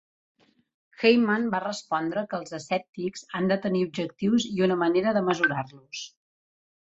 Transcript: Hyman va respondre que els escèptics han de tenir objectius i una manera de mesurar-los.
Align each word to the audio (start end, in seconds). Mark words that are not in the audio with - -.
Hyman 1.01 1.43
va 1.55 1.59
respondre 1.65 2.23
que 2.31 2.35
els 2.43 2.55
escèptics 2.59 3.23
han 3.39 3.51
de 3.53 3.57
tenir 3.67 3.83
objectius 3.89 4.49
i 4.53 4.67
una 4.69 4.79
manera 4.85 5.13
de 5.19 5.25
mesurar-los. 5.31 6.03